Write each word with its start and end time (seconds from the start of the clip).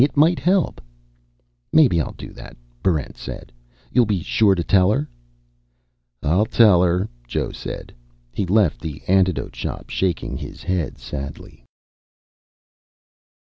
It 0.03 0.17
might 0.17 0.39
help." 0.39 0.81
"Maybe 1.71 2.01
I'll 2.01 2.13
do 2.17 2.33
that," 2.33 2.57
Barrent 2.81 3.17
said. 3.17 3.51
"You'll 3.91 4.07
be 4.07 4.23
sure 4.23 4.55
to 4.55 4.63
tell 4.63 4.89
her?" 4.91 5.07
"I'll 6.23 6.47
tell 6.47 6.81
her," 6.81 7.07
Joe 7.27 7.51
said. 7.51 7.93
He 8.31 8.47
left 8.47 8.79
the 8.81 9.03
Antidote 9.07 9.55
Shop 9.55 9.91
shaking 9.91 10.37
his 10.37 10.63
head 10.63 10.97
sadly. 10.97 11.63